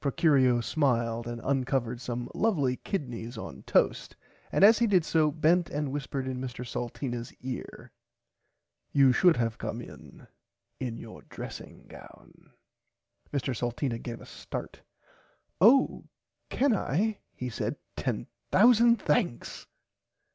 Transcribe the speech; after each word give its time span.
Procurio 0.00 0.62
smiled 0.64 1.26
and 1.26 1.42
uncovered 1.44 2.00
some 2.00 2.30
lovely 2.34 2.78
kidnys 2.78 3.36
on 3.36 3.64
toast 3.64 4.16
and 4.50 4.64
as 4.64 4.78
he 4.78 4.86
did 4.86 5.04
so 5.04 5.30
bent 5.30 5.68
and 5.68 5.92
whispered 5.92 6.26
in 6.26 6.40
Mr 6.40 6.66
Salteenas 6.66 7.34
ear 7.42 7.92
you 8.92 9.12
could 9.12 9.36
have 9.36 9.58
come 9.58 9.82
in 9.82 10.26
in 10.80 10.96
your 10.96 11.20
dressing 11.28 11.84
gown. 11.86 12.32
[Pg 13.30 13.44
62] 13.44 13.52
Mr 13.52 13.56
Salteena 13.58 14.02
gave 14.02 14.22
a 14.22 14.24
start. 14.24 14.80
Oh 15.60 16.04
can 16.48 16.74
I 16.74 17.18
he 17.34 17.50
said 17.50 17.76
ten 17.94 18.26
thousand 18.50 19.02
thanks. 19.02 19.66